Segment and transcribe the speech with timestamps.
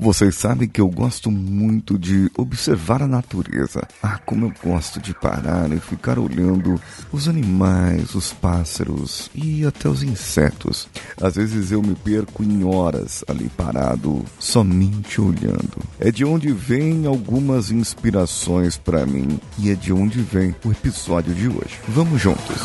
[0.00, 3.82] Vocês sabem que eu gosto muito de observar a natureza.
[4.00, 9.88] Ah, como eu gosto de parar e ficar olhando os animais, os pássaros e até
[9.88, 10.88] os insetos.
[11.20, 15.82] Às vezes eu me perco em horas ali parado, somente olhando.
[15.98, 21.34] É de onde vêm algumas inspirações para mim e é de onde vem o episódio
[21.34, 21.80] de hoje.
[21.88, 22.62] Vamos juntos.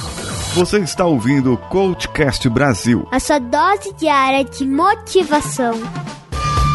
[0.53, 3.07] Você está ouvindo o Coachcast Brasil.
[3.11, 5.73] A sua dose diária de motivação.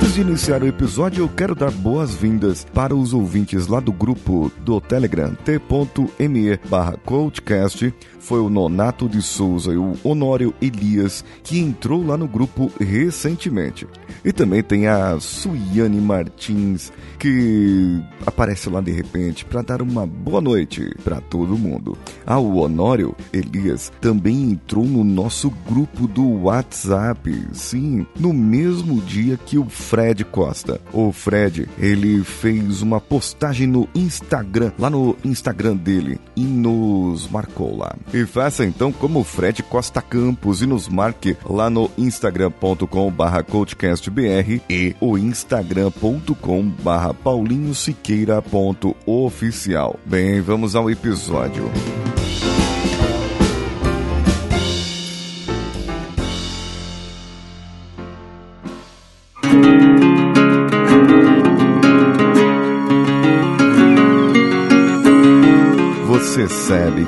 [0.00, 4.50] Antes de iniciar o episódio, eu quero dar boas-vindas para os ouvintes lá do grupo
[4.64, 11.58] do Telegram t.me barra coachcast foi o Nonato de Souza e o Honório Elias, que
[11.58, 13.86] entrou lá no grupo recentemente.
[14.24, 20.40] E também tem a Suiane Martins, que aparece lá de repente para dar uma boa
[20.40, 21.96] noite para todo mundo.
[22.26, 29.36] Ah, o Honório Elias também entrou no nosso grupo do WhatsApp, sim, no mesmo dia
[29.38, 30.80] que o Fred Costa.
[30.92, 37.76] O Fred, ele fez uma postagem no Instagram, lá no Instagram dele, e nos marcou
[37.76, 37.96] lá.
[38.14, 43.42] E faça então como o Fred Costa Campos e nos marque lá no instagram.com barra
[43.42, 49.98] coachcastbr e o instagram.com barra paulinhosiqueira.oficial.
[50.06, 51.68] Bem, vamos ao episódio.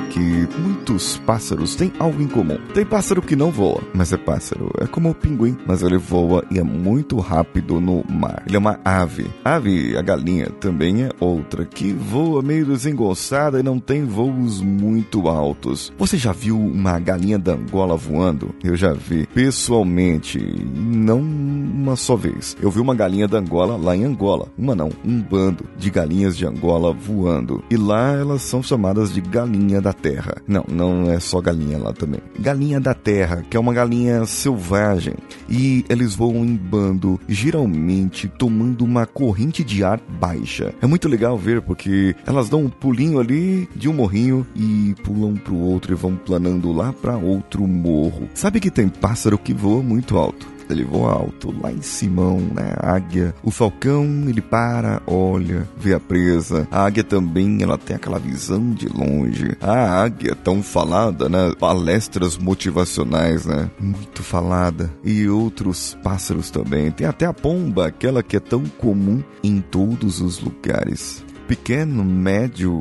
[0.09, 2.57] Que muitos pássaros têm algo em comum.
[2.73, 4.71] Tem pássaro que não voa, mas é pássaro.
[4.79, 8.43] É como o pinguim, mas ele voa e é muito rápido no mar.
[8.45, 9.25] Ele é uma ave.
[9.43, 15.27] Ave, a galinha, também é outra que voa meio desengonçada e não tem voos muito
[15.27, 15.91] altos.
[15.97, 18.53] Você já viu uma galinha da Angola voando?
[18.63, 20.39] Eu já vi pessoalmente,
[20.75, 22.55] não uma só vez.
[22.61, 24.47] Eu vi uma galinha da Angola lá em Angola.
[24.57, 27.63] Uma não, um bando de galinhas de Angola voando.
[27.69, 30.35] E lá elas são chamadas de galinha da terra.
[30.47, 32.21] Não, não é só galinha lá também.
[32.39, 35.15] Galinha da terra, que é uma galinha selvagem.
[35.49, 40.73] E eles voam em bando, geralmente tomando uma corrente de ar baixa.
[40.81, 45.35] É muito legal ver porque elas dão um pulinho ali de um morrinho e pulam
[45.35, 48.27] pro outro e vão planando lá para outro morro.
[48.33, 50.52] Sabe que tem pássaro que voa muito alto?
[50.71, 52.73] Ele voa alto, lá em Simão, né?
[52.77, 53.33] Águia.
[53.43, 56.67] O falcão, ele para, olha, vê a presa.
[56.71, 59.57] A águia também, ela tem aquela visão de longe.
[59.59, 61.53] A águia, tão falada, né?
[61.59, 63.69] Palestras motivacionais, né?
[63.79, 64.91] Muito falada.
[65.03, 66.91] E outros pássaros também.
[66.91, 72.79] Tem até a pomba, aquela que é tão comum em todos os lugares pequeno, médio,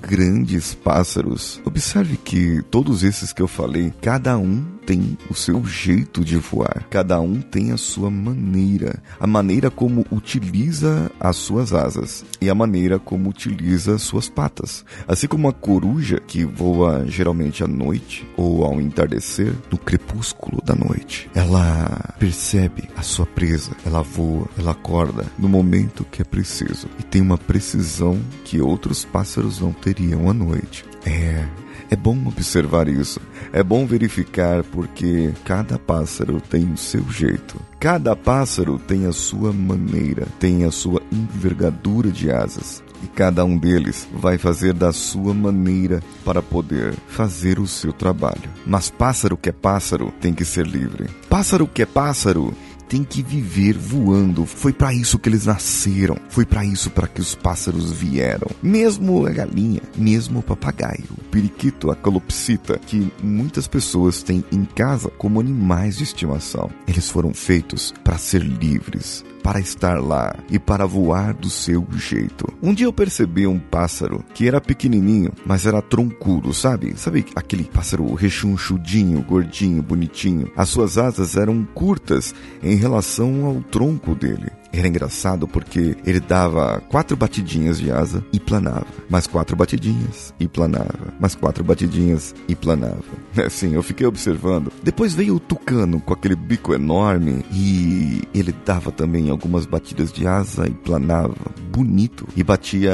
[0.00, 1.60] grandes pássaros.
[1.64, 6.86] Observe que todos esses que eu falei, cada um tem o seu jeito de voar,
[6.90, 12.54] cada um tem a sua maneira, a maneira como utiliza as suas asas e a
[12.54, 14.84] maneira como utiliza as suas patas.
[15.06, 20.74] Assim como a coruja que voa geralmente à noite ou ao entardecer, no crepúsculo da
[20.74, 26.88] noite, ela percebe a sua presa, ela voa, ela acorda no momento que é preciso.
[26.98, 30.84] E tem uma precisão que outros pássaros não teriam à noite.
[31.04, 31.46] É,
[31.92, 33.20] é bom observar isso.
[33.52, 37.60] É bom verificar porque cada pássaro tem o seu jeito.
[37.78, 42.82] Cada pássaro tem a sua maneira, tem a sua envergadura de asas.
[43.02, 48.48] E cada um deles vai fazer da sua maneira para poder fazer o seu trabalho.
[48.64, 51.10] Mas pássaro que é pássaro tem que ser livre.
[51.28, 52.54] Pássaro que é pássaro
[52.92, 54.44] tem que viver voando.
[54.44, 56.18] Foi para isso que eles nasceram.
[56.28, 58.48] Foi para isso para que os pássaros vieram.
[58.62, 64.66] Mesmo a galinha, mesmo o papagaio, o periquito, a calopsita, que muitas pessoas têm em
[64.66, 66.70] casa como animais de estimação.
[66.86, 72.46] Eles foram feitos para ser livres, para estar lá e para voar do seu jeito.
[72.62, 76.96] Um dia eu percebi um pássaro que era pequenininho, mas era troncudo, sabe?
[76.96, 80.50] Sabe aquele pássaro rechonchudinho, gordinho, bonitinho?
[80.56, 84.61] As suas asas eram curtas em relação ao tronco dele.
[84.72, 88.86] Era engraçado porque ele dava quatro batidinhas de asa e planava.
[89.08, 91.12] Mais quatro batidinhas e planava.
[91.20, 93.02] Mais quatro batidinhas e planava.
[93.44, 94.72] Assim, eu fiquei observando.
[94.82, 100.26] Depois veio o tucano com aquele bico enorme e ele dava também algumas batidas de
[100.26, 101.36] asa e planava.
[101.70, 102.26] Bonito.
[102.36, 102.92] E batia,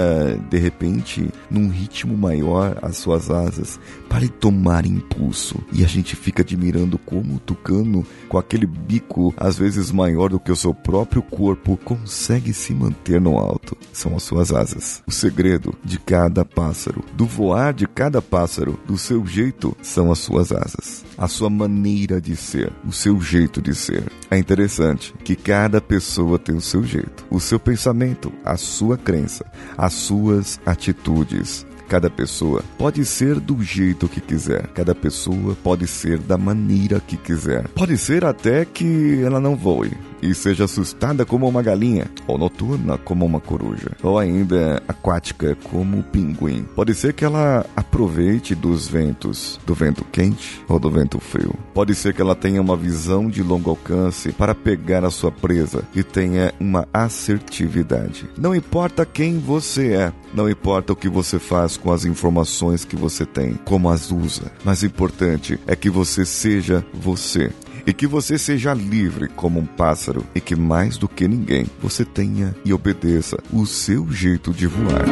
[0.51, 3.79] de repente, num ritmo maior as suas asas
[4.09, 5.59] para tomar impulso.
[5.73, 10.41] E a gente fica admirando como o tucano, com aquele bico às vezes maior do
[10.41, 15.03] que o seu próprio corpo, corpo consegue se manter no alto são as suas asas.
[15.07, 20.19] O segredo de cada pássaro, do voar de cada pássaro, do seu jeito, são as
[20.19, 21.05] suas asas.
[21.17, 24.05] A sua maneira de ser, o seu jeito de ser.
[24.31, 29.45] É interessante que cada pessoa tem o seu jeito, o seu pensamento, a sua crença,
[29.77, 31.67] as suas atitudes.
[31.89, 34.67] Cada pessoa pode ser do jeito que quiser.
[34.69, 37.67] Cada pessoa pode ser da maneira que quiser.
[37.69, 39.91] Pode ser até que ela não voe
[40.23, 45.99] e seja assustada como uma galinha, ou noturna como uma coruja, ou ainda aquática como
[45.99, 46.67] o pinguim.
[46.75, 51.55] Pode ser que ela aproveite dos ventos, do vento quente ou do vento frio.
[51.75, 55.83] Pode ser que ela tenha uma visão de longo alcance para pegar a sua presa
[55.95, 58.29] e tenha uma assertividade.
[58.37, 62.97] Não importa quem você é, não importa o que você faz com as informações que
[62.97, 64.53] você tem, como as usa.
[64.65, 67.51] Mas importante é que você seja você
[67.89, 72.05] e que você seja livre como um pássaro e que mais do que ninguém você
[72.05, 75.07] tenha e obedeça o seu jeito de voar.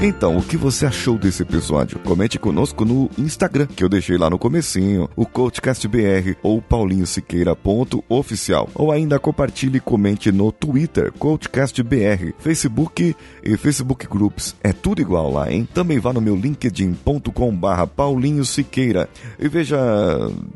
[0.00, 1.98] Então, o que você achou desse episódio?
[1.98, 8.70] Comente conosco no Instagram, que eu deixei lá no comecinho, o CoachCastBR ou paulinhosiqueira.oficial.
[8.76, 14.54] Ou ainda compartilhe e comente no Twitter, CoachCastBR, Facebook e Facebook Groups.
[14.62, 15.68] É tudo igual lá, hein?
[15.74, 19.76] Também vá no meu linkedin.com barra Paulinho Siqueira e veja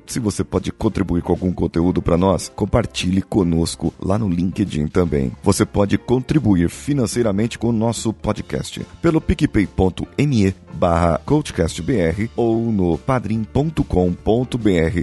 [0.07, 2.49] se você pode contribuir com algum conteúdo para nós.
[2.55, 5.33] Compartilhe conosco lá no LinkedIn também.
[5.43, 13.85] Você pode contribuir financeiramente com o nosso podcast pelo picpay.me barra coachcastbr ou no padrim.com.br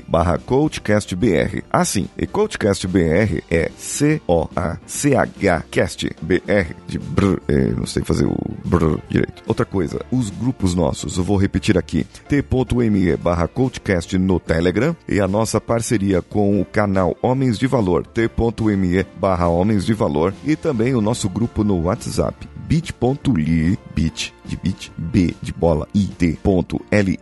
[0.08, 1.64] barra coachcastbr.
[1.72, 9.42] Assim, e coachcastbr é C-O-A-C-H castbr de brr, é, não sei fazer o brr direito.
[9.48, 15.20] Outra coisa, os grupos nossos, eu vou repetir aqui, t.me barra coachcast no Telegram e
[15.20, 20.56] a nossa parceria com o canal Homens de Valor, t.me barra Homens de Valor e
[20.58, 27.19] também o nosso grupo no WhatsApp, bit.ly, bit de bit, b de bola, it.ly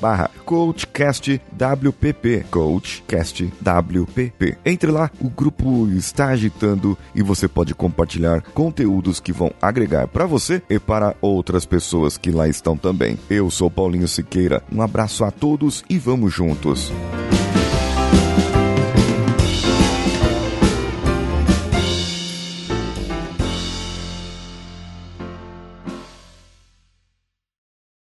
[0.00, 4.56] barra coachcastwpp, coachcastwpp.
[4.64, 10.24] Entre lá, o grupo está agitando e você pode compartilhar conteúdos que vão agregar para
[10.24, 13.18] você e para outras pessoas que lá estão também.
[13.28, 16.90] Eu sou Paulinho Siqueira, um abraço a todos e vamos juntos.